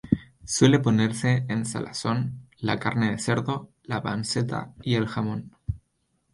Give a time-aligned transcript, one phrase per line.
[0.45, 5.55] Suele ponerse en salazón la carne de cerdo, la panceta y el jamón.